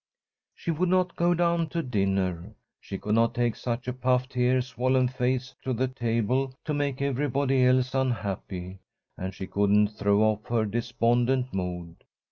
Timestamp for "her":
10.47-10.65